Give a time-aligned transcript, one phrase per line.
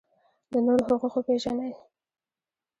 [0.51, 1.73] د نورو حقوق وپیژنئ